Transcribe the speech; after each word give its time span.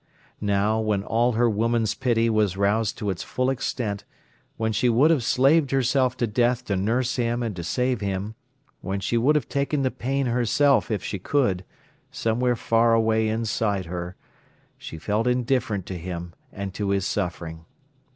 Now, 0.41 0.79
when 0.79 1.03
all 1.03 1.33
her 1.33 1.47
woman's 1.47 1.93
pity 1.93 2.27
was 2.27 2.57
roused 2.57 2.97
to 2.97 3.11
its 3.11 3.21
full 3.21 3.51
extent, 3.51 4.03
when 4.57 4.71
she 4.73 4.89
would 4.89 5.11
have 5.11 5.23
slaved 5.23 5.69
herself 5.69 6.17
to 6.17 6.25
death 6.25 6.65
to 6.65 6.75
nurse 6.75 7.17
him 7.17 7.43
and 7.43 7.55
to 7.55 7.63
save 7.63 8.01
him, 8.01 8.33
when 8.79 8.99
she 8.99 9.15
would 9.15 9.35
have 9.35 9.47
taken 9.47 9.83
the 9.83 9.91
pain 9.91 10.25
herself, 10.25 10.89
if 10.89 11.03
she 11.03 11.19
could, 11.19 11.63
somewhere 12.09 12.55
far 12.55 12.95
away 12.95 13.27
inside 13.29 13.85
her, 13.85 14.15
she 14.75 14.97
felt 14.97 15.27
indifferent 15.27 15.85
to 15.85 15.99
him 15.99 16.33
and 16.51 16.73
to 16.73 16.89
his 16.89 17.05
suffering. 17.05 17.65